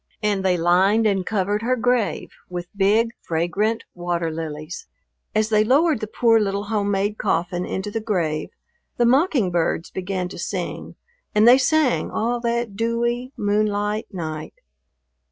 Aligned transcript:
And 0.23 0.43
they 0.43 0.57
lined 0.57 1.05
and 1.05 1.23
covered 1.23 1.61
her 1.61 1.75
grave 1.75 2.29
with 2.49 2.75
big, 2.75 3.09
fragrant 3.21 3.83
water 3.93 4.31
lilies. 4.31 4.87
As 5.35 5.49
they 5.49 5.63
lowered 5.63 5.99
the 5.99 6.07
poor 6.07 6.39
little 6.39 6.63
home 6.63 6.89
made 6.89 7.19
coffin 7.19 7.67
into 7.67 7.91
the 7.91 8.01
grave 8.01 8.49
the 8.97 9.05
mockingbirds 9.05 9.91
began 9.91 10.27
to 10.29 10.39
sing 10.39 10.95
and 11.35 11.47
they 11.47 11.59
sang 11.59 12.09
all 12.09 12.39
that 12.39 12.75
dewy, 12.75 13.31
moonlight 13.37 14.07
night. 14.11 14.55